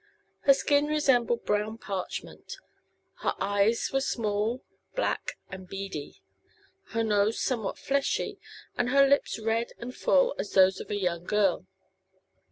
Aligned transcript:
Her 0.45 0.55
skin 0.55 0.87
resembled 0.87 1.45
brown 1.45 1.77
parchment; 1.77 2.57
her 3.19 3.35
eyes 3.39 3.91
were 3.93 4.01
small, 4.01 4.63
black 4.95 5.33
and 5.51 5.67
beady; 5.67 6.23
her 6.85 7.03
nose 7.03 7.39
somewhat 7.39 7.77
fleshy 7.77 8.39
and 8.75 8.89
her 8.89 9.07
lips 9.07 9.37
red 9.37 9.73
and 9.77 9.95
full 9.95 10.33
as 10.39 10.53
those 10.53 10.79
of 10.79 10.89
a 10.89 10.95
young 10.97 11.25
girl. 11.25 11.67